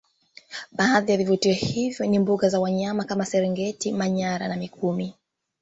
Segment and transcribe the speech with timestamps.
[0.71, 5.13] Baadhi ya vivutio hivyo ni mbuga za wanyama kama serengeti manyara na mikumi